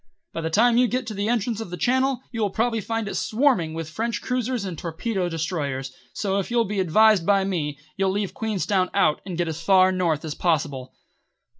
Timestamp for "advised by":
6.79-7.43